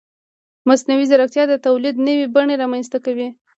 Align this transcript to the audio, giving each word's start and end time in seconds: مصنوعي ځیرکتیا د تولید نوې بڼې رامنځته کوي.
مصنوعي 0.67 1.05
ځیرکتیا 1.09 1.43
د 1.49 1.53
تولید 1.65 1.95
نوې 2.07 2.25
بڼې 2.35 2.55
رامنځته 2.61 2.97
کوي. 3.05 3.27